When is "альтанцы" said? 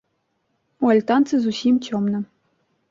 0.93-1.33